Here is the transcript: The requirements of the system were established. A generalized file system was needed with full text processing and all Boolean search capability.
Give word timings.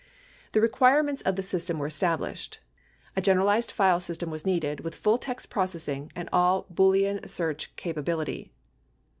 The 0.53 0.61
requirements 0.61 1.21
of 1.21 1.35
the 1.35 1.43
system 1.43 1.77
were 1.77 1.85
established. 1.85 2.57
A 3.15 3.21
generalized 3.21 3.69
file 3.71 3.99
system 3.99 4.31
was 4.31 4.47
needed 4.47 4.79
with 4.79 4.95
full 4.95 5.19
text 5.19 5.51
processing 5.51 6.11
and 6.15 6.27
all 6.33 6.65
Boolean 6.73 7.29
search 7.29 7.75
capability. 7.75 8.49